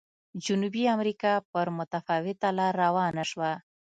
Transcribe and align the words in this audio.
جنوبي 0.43 0.83
امریکا 0.95 1.33
پر 1.51 1.67
متفاوته 1.77 2.49
لار 2.57 2.73
روانه 2.83 3.23
شوه. 3.31 3.51